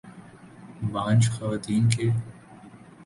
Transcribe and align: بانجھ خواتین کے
بانجھ 0.91 1.29
خواتین 1.31 1.89
کے 1.89 2.09